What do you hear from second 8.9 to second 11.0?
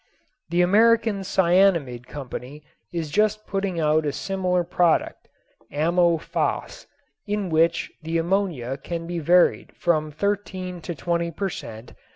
be varied from thirteen to